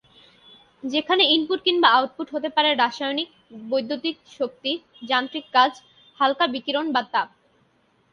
[0.83, 3.29] যেখানে ইনপুট কিংবা আউটপুট হতে পারে রাসায়নিক,
[3.69, 4.71] বৈদ্যুতিক শক্তি,
[5.09, 5.71] যান্ত্রিক কাজ,
[6.19, 7.29] হালকা বিকিরণ বা তাপ।